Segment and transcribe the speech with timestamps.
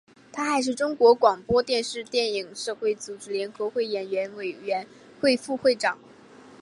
[0.31, 4.87] 他还是中国广播电影电视社会组织联合会演员委员
[5.19, 5.99] 会副会长。